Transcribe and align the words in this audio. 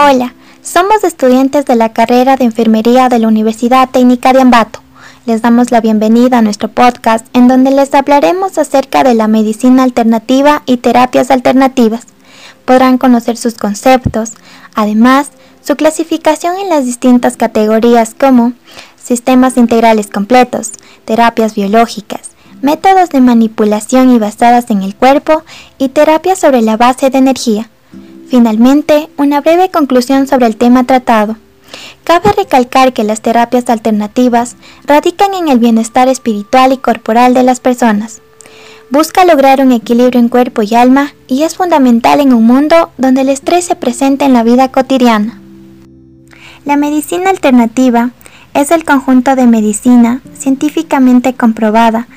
Hola, 0.00 0.32
somos 0.62 1.02
estudiantes 1.02 1.64
de 1.64 1.74
la 1.74 1.92
carrera 1.92 2.36
de 2.36 2.44
Enfermería 2.44 3.08
de 3.08 3.18
la 3.18 3.26
Universidad 3.26 3.90
Técnica 3.90 4.32
de 4.32 4.40
Ambato. 4.40 4.78
Les 5.26 5.42
damos 5.42 5.72
la 5.72 5.80
bienvenida 5.80 6.38
a 6.38 6.42
nuestro 6.42 6.68
podcast 6.68 7.26
en 7.32 7.48
donde 7.48 7.72
les 7.72 7.92
hablaremos 7.92 8.58
acerca 8.58 9.02
de 9.02 9.14
la 9.14 9.26
medicina 9.26 9.82
alternativa 9.82 10.62
y 10.66 10.76
terapias 10.76 11.32
alternativas. 11.32 12.04
Podrán 12.64 12.96
conocer 12.96 13.36
sus 13.36 13.54
conceptos, 13.54 14.34
además, 14.76 15.32
su 15.64 15.74
clasificación 15.74 16.56
en 16.58 16.68
las 16.68 16.84
distintas 16.84 17.36
categorías 17.36 18.14
como 18.14 18.52
sistemas 19.02 19.56
integrales 19.56 20.06
completos, 20.06 20.70
terapias 21.06 21.56
biológicas, 21.56 22.30
métodos 22.62 23.08
de 23.08 23.20
manipulación 23.20 24.10
y 24.10 24.20
basadas 24.20 24.70
en 24.70 24.82
el 24.82 24.94
cuerpo 24.94 25.42
y 25.76 25.88
terapias 25.88 26.38
sobre 26.38 26.62
la 26.62 26.76
base 26.76 27.10
de 27.10 27.18
energía. 27.18 27.68
Finalmente, 28.28 29.08
una 29.16 29.40
breve 29.40 29.70
conclusión 29.70 30.26
sobre 30.26 30.46
el 30.46 30.56
tema 30.56 30.84
tratado. 30.84 31.36
Cabe 32.04 32.32
recalcar 32.32 32.92
que 32.92 33.04
las 33.04 33.22
terapias 33.22 33.68
alternativas 33.70 34.56
radican 34.86 35.32
en 35.34 35.48
el 35.48 35.58
bienestar 35.58 36.08
espiritual 36.08 36.72
y 36.72 36.76
corporal 36.76 37.32
de 37.32 37.42
las 37.42 37.60
personas. 37.60 38.20
Busca 38.90 39.24
lograr 39.24 39.60
un 39.60 39.72
equilibrio 39.72 40.20
en 40.20 40.28
cuerpo 40.28 40.62
y 40.62 40.74
alma 40.74 41.14
y 41.26 41.42
es 41.42 41.56
fundamental 41.56 42.20
en 42.20 42.32
un 42.32 42.46
mundo 42.46 42.90
donde 42.98 43.22
el 43.22 43.28
estrés 43.28 43.64
se 43.64 43.76
presenta 43.76 44.24
en 44.24 44.32
la 44.32 44.42
vida 44.42 44.72
cotidiana. 44.72 45.40
La 46.64 46.76
medicina 46.76 47.30
alternativa 47.30 48.10
es 48.54 48.70
el 48.70 48.84
conjunto 48.84 49.36
de 49.36 49.46
medicina 49.46 50.20
científicamente 50.34 51.34
comprobada 51.34 52.08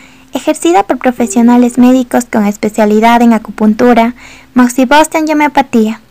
ejercida 0.41 0.81
por 0.83 0.97
profesionales 0.97 1.77
médicos 1.77 2.25
con 2.25 2.47
especialidad 2.47 3.21
en 3.21 3.33
acupuntura, 3.33 4.15
moxibustion 4.55 5.27
y 5.27 5.33
homeopatía. 5.33 6.01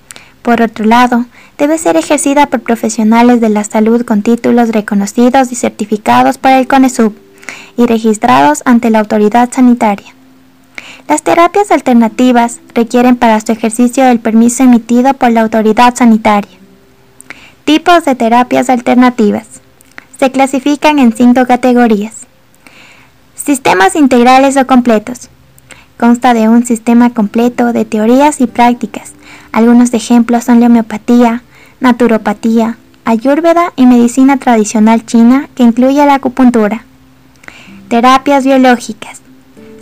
Por 0.42 0.62
otro 0.62 0.84
lado, 0.84 1.26
debe 1.58 1.76
ser 1.78 1.96
ejercida 1.96 2.46
por 2.46 2.60
profesionales 2.60 3.40
de 3.40 3.48
la 3.48 3.64
salud 3.64 4.04
con 4.04 4.22
títulos 4.22 4.68
reconocidos 4.68 5.50
y 5.50 5.56
certificados 5.56 6.38
por 6.38 6.52
el 6.52 6.68
CONESUB 6.68 7.12
y 7.76 7.86
registrados 7.86 8.62
ante 8.64 8.90
la 8.90 9.00
autoridad 9.00 9.50
sanitaria. 9.52 10.14
Las 11.08 11.24
terapias 11.24 11.72
alternativas 11.72 12.60
requieren 12.72 13.16
para 13.16 13.40
su 13.40 13.50
ejercicio 13.50 14.06
el 14.06 14.20
permiso 14.20 14.62
emitido 14.62 15.12
por 15.12 15.32
la 15.32 15.40
autoridad 15.40 15.96
sanitaria. 15.96 16.56
Tipos 17.64 18.04
de 18.04 18.14
terapias 18.14 18.70
alternativas. 18.70 19.60
Se 20.20 20.30
clasifican 20.30 21.00
en 21.00 21.12
cinco 21.12 21.46
categorías. 21.46 22.29
Sistemas 23.44 23.96
integrales 23.96 24.58
o 24.58 24.66
completos. 24.66 25.30
Consta 25.98 26.34
de 26.34 26.50
un 26.50 26.66
sistema 26.66 27.08
completo 27.08 27.72
de 27.72 27.86
teorías 27.86 28.42
y 28.42 28.46
prácticas. 28.46 29.14
Algunos 29.50 29.94
ejemplos 29.94 30.44
son 30.44 30.60
la 30.60 30.66
homeopatía, 30.66 31.42
naturopatía, 31.80 32.76
ayurveda 33.06 33.72
y 33.76 33.86
medicina 33.86 34.36
tradicional 34.36 35.06
china 35.06 35.48
que 35.54 35.62
incluye 35.62 36.04
la 36.04 36.14
acupuntura. 36.14 36.84
Terapias 37.88 38.44
biológicas. 38.44 39.22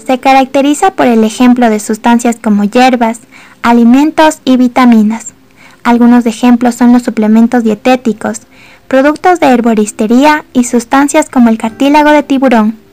Se 0.06 0.20
caracteriza 0.20 0.93
por 0.93 1.06
el 1.06 1.25
ejemplo 1.25 1.69
de 1.69 1.81
sustancias 1.81 2.37
como 2.41 2.62
hierbas, 2.62 3.19
alimentos 3.62 4.39
y 4.45 4.56
vitaminas. 4.56 5.34
Algunos 5.83 6.27
ejemplos 6.27 6.77
son 6.77 6.93
los 6.93 7.03
suplementos 7.03 7.65
dietéticos, 7.65 8.43
productos 8.87 9.41
de 9.41 9.48
herboristería 9.48 10.45
y 10.53 10.62
sustancias 10.62 11.28
como 11.28 11.48
el 11.48 11.59
cartílago 11.59 12.11
de 12.11 12.22
tiburón 12.22 12.88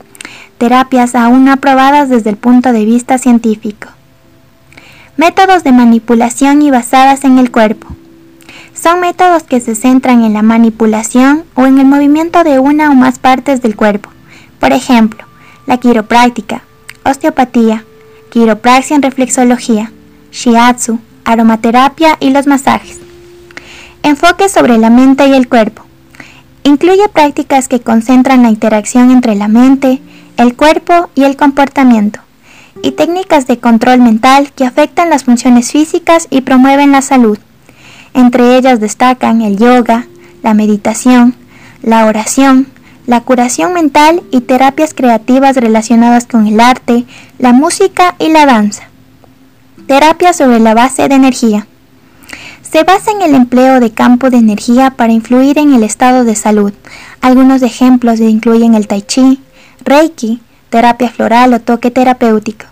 terapias 0.58 1.14
aún 1.14 1.44
no 1.44 1.52
aprobadas 1.52 2.08
desde 2.08 2.30
el 2.30 2.36
punto 2.36 2.72
de 2.72 2.84
vista 2.84 3.18
científico. 3.18 3.88
Métodos 5.16 5.64
de 5.64 5.72
manipulación 5.72 6.62
y 6.62 6.70
basadas 6.70 7.24
en 7.24 7.38
el 7.38 7.50
cuerpo. 7.50 7.88
Son 8.74 9.00
métodos 9.00 9.44
que 9.44 9.60
se 9.60 9.74
centran 9.74 10.22
en 10.24 10.34
la 10.34 10.42
manipulación 10.42 11.44
o 11.54 11.66
en 11.66 11.78
el 11.78 11.86
movimiento 11.86 12.44
de 12.44 12.58
una 12.58 12.90
o 12.90 12.94
más 12.94 13.18
partes 13.18 13.62
del 13.62 13.76
cuerpo. 13.76 14.10
Por 14.60 14.72
ejemplo, 14.72 15.26
la 15.66 15.78
quiropráctica, 15.78 16.62
osteopatía, 17.04 17.84
quiropraxia 18.30 18.96
en 18.96 19.02
reflexología, 19.02 19.92
shiatsu, 20.30 20.98
aromaterapia 21.24 22.16
y 22.20 22.30
los 22.30 22.46
masajes. 22.46 23.00
Enfoque 24.02 24.48
sobre 24.48 24.78
la 24.78 24.90
mente 24.90 25.26
y 25.26 25.32
el 25.32 25.48
cuerpo. 25.48 25.82
Incluye 26.62 27.08
prácticas 27.08 27.68
que 27.68 27.80
concentran 27.80 28.42
la 28.42 28.50
interacción 28.50 29.10
entre 29.10 29.34
la 29.34 29.48
mente, 29.48 30.00
el 30.36 30.54
cuerpo 30.54 31.10
y 31.14 31.24
el 31.24 31.36
comportamiento, 31.36 32.20
y 32.82 32.92
técnicas 32.92 33.46
de 33.46 33.58
control 33.58 34.00
mental 34.00 34.52
que 34.52 34.64
afectan 34.64 35.10
las 35.10 35.24
funciones 35.24 35.72
físicas 35.72 36.28
y 36.30 36.42
promueven 36.42 36.92
la 36.92 37.02
salud. 37.02 37.38
Entre 38.14 38.56
ellas 38.56 38.80
destacan 38.80 39.42
el 39.42 39.56
yoga, 39.56 40.06
la 40.42 40.54
meditación, 40.54 41.34
la 41.82 42.06
oración, 42.06 42.66
la 43.06 43.20
curación 43.20 43.72
mental 43.72 44.22
y 44.30 44.40
terapias 44.40 44.92
creativas 44.92 45.56
relacionadas 45.56 46.26
con 46.26 46.46
el 46.46 46.60
arte, 46.60 47.04
la 47.38 47.52
música 47.52 48.14
y 48.18 48.28
la 48.28 48.46
danza. 48.46 48.84
Terapia 49.86 50.32
sobre 50.32 50.58
la 50.58 50.74
base 50.74 51.08
de 51.08 51.14
energía. 51.14 51.66
Se 52.62 52.82
basa 52.82 53.12
en 53.12 53.22
el 53.22 53.34
empleo 53.34 53.78
de 53.78 53.92
campo 53.92 54.28
de 54.28 54.38
energía 54.38 54.90
para 54.90 55.12
influir 55.12 55.58
en 55.58 55.72
el 55.72 55.84
estado 55.84 56.24
de 56.24 56.34
salud. 56.34 56.72
Algunos 57.20 57.62
ejemplos 57.62 58.18
incluyen 58.20 58.74
el 58.74 58.88
tai 58.88 59.02
chi, 59.02 59.40
Reiki, 59.86 60.40
terapia 60.68 61.08
floral 61.08 61.54
o 61.54 61.60
toque 61.60 61.92
terapéutico. 61.92 62.66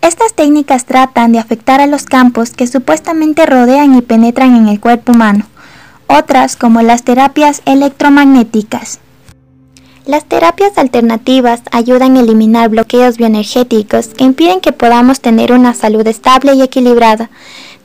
Estas 0.00 0.32
técnicas 0.32 0.86
tratan 0.86 1.32
de 1.32 1.38
afectar 1.38 1.82
a 1.82 1.86
los 1.86 2.04
campos 2.04 2.52
que 2.52 2.66
supuestamente 2.66 3.44
rodean 3.44 3.94
y 3.94 4.00
penetran 4.00 4.56
en 4.56 4.68
el 4.68 4.80
cuerpo 4.80 5.12
humano. 5.12 5.44
Otras, 6.06 6.56
como 6.56 6.80
las 6.80 7.02
terapias 7.02 7.60
electromagnéticas. 7.66 9.00
Las 10.06 10.24
terapias 10.24 10.78
alternativas 10.78 11.60
ayudan 11.70 12.16
a 12.16 12.20
eliminar 12.20 12.70
bloqueos 12.70 13.18
bioenergéticos 13.18 14.08
que 14.08 14.24
impiden 14.24 14.60
que 14.60 14.72
podamos 14.72 15.20
tener 15.20 15.52
una 15.52 15.74
salud 15.74 16.06
estable 16.06 16.54
y 16.54 16.62
equilibrada. 16.62 17.28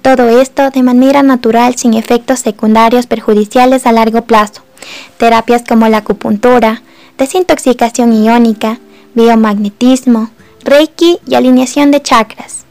Todo 0.02 0.30
esto 0.40 0.70
de 0.70 0.84
manera 0.84 1.22
natural 1.22 1.76
sin 1.76 1.96
efectos 1.96 2.40
secundarios 2.40 3.08
perjudiciales 3.08 3.86
a 3.86 3.92
largo 3.92 4.22
plazo. 4.22 4.62
Terapias 5.18 5.64
como 5.68 5.90
la 5.90 5.98
acupuntura, 5.98 6.82
desintoxicación 7.20 8.14
iónica, 8.14 8.80
biomagnetismo, 9.14 10.32
reiki 10.64 11.20
y 11.28 11.36
alineación 11.36 11.92
de 11.92 12.02
chakras. 12.02 12.66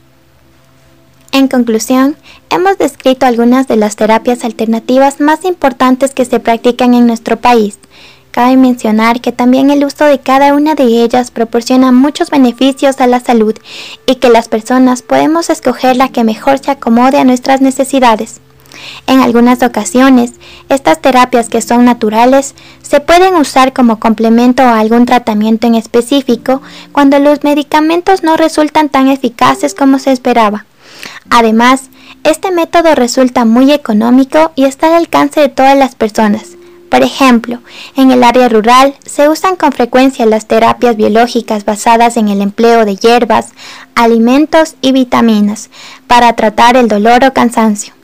En 1.31 1.47
conclusión, 1.47 2.17
hemos 2.51 2.79
descrito 2.79 3.27
algunas 3.27 3.69
de 3.69 3.77
las 3.77 3.97
terapias 3.97 4.45
alternativas 4.45 5.21
más 5.21 5.45
importantes 5.45 6.13
que 6.15 6.25
se 6.25 6.41
practican 6.41 6.95
en 6.95 7.07
nuestro 7.07 7.37
país. 7.37 7.79
Cabe 8.31 8.57
mencionar 8.57 9.21
que 9.21 9.33
también 9.33 9.71
el 9.71 9.85
uso 9.85 10.05
de 10.05 10.21
cada 10.21 10.55
una 10.55 10.75
de 10.75 10.85
ellas 10.85 11.31
proporciona 11.31 11.93
muchos 11.93 12.31
beneficios 12.31 13.01
a 13.01 13.07
la 13.07 13.21
salud 13.21 13.55
y 14.07 14.17
que 14.17 14.31
las 14.31 14.49
personas 14.49 15.03
podemos 15.03 15.51
escoger 15.51 15.97
la 15.97 16.09
que 16.09 16.25
mejor 16.25 16.59
se 16.59 16.71
acomode 16.71 17.19
a 17.19 17.25
nuestras 17.25 17.61
necesidades. 17.61 18.41
En 19.06 19.21
algunas 19.21 19.62
ocasiones, 19.62 20.33
estas 20.69 21.00
terapias 21.00 21.49
que 21.49 21.62
son 21.62 21.84
naturales 21.84 22.55
se 22.83 23.00
pueden 23.00 23.34
usar 23.34 23.72
como 23.72 23.99
complemento 23.99 24.62
a 24.62 24.78
algún 24.78 25.06
tratamiento 25.06 25.66
en 25.66 25.75
específico 25.75 26.62
cuando 26.93 27.19
los 27.19 27.44
medicamentos 27.44 28.22
no 28.22 28.37
resultan 28.37 28.88
tan 28.88 29.09
eficaces 29.09 29.75
como 29.75 29.99
se 29.99 30.12
esperaba. 30.12 30.67
Además, 31.31 31.91
este 32.25 32.50
método 32.50 32.94
resulta 32.94 33.44
muy 33.44 33.72
económico 33.72 34.53
y 34.55 34.65
está 34.65 34.88
al 34.88 34.94
alcance 34.94 35.41
de 35.41 35.49
todas 35.49 35.77
las 35.77 35.94
personas. 35.94 36.59
Por 36.91 37.03
ejemplo, 37.03 37.59
en 37.97 38.11
el 38.11 38.25
área 38.25 38.49
rural 38.49 38.94
se 39.05 39.28
usan 39.28 39.56
con 39.56 39.72
frecuencia 39.72 40.25
las 40.25 40.47
terapias 40.47 40.97
biológicas 40.97 41.65
basadas 41.65 42.17
en 42.17 42.28
el 42.28 42.41
empleo 42.41 42.84
de 42.87 42.97
hierbas, 42.97 43.50
alimentos 43.94 44.75
y 44.81 44.93
vitaminas 44.93 45.69
para 46.06 46.32
tratar 46.35 46.76
el 46.76 46.88
dolor 46.88 47.25
o 47.25 47.32
cansancio. 47.35 47.98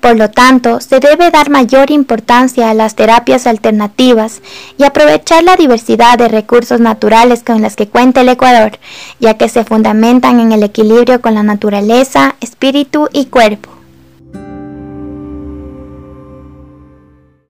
Por 0.00 0.16
lo 0.16 0.30
tanto, 0.30 0.80
se 0.80 0.98
debe 0.98 1.30
dar 1.30 1.50
mayor 1.50 1.90
importancia 1.90 2.70
a 2.70 2.74
las 2.74 2.94
terapias 2.94 3.46
alternativas 3.46 4.40
y 4.78 4.84
aprovechar 4.84 5.44
la 5.44 5.56
diversidad 5.56 6.16
de 6.16 6.28
recursos 6.28 6.80
naturales 6.80 7.42
con 7.42 7.60
las 7.60 7.76
que 7.76 7.88
cuenta 7.88 8.22
el 8.22 8.30
Ecuador, 8.30 8.78
ya 9.18 9.34
que 9.34 9.48
se 9.48 9.64
fundamentan 9.64 10.40
en 10.40 10.52
el 10.52 10.62
equilibrio 10.62 11.20
con 11.20 11.34
la 11.34 11.42
naturaleza, 11.42 12.36
espíritu 12.40 13.08
y 13.12 13.26
cuerpo. 13.26 13.69